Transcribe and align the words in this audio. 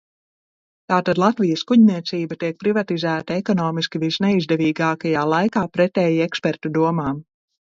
"Tātad 0.93 1.19
"Latvijas 1.23 1.63
kuģniecība" 1.71 2.37
tiek 2.43 2.57
privatizēta 2.63 3.37
ekonomiski 3.43 4.03
visneizdevīgākajā 4.05 5.27
laikā, 5.37 5.65
pretēji 5.79 6.25
ekspertu 6.31 6.75
domām." 6.81 7.23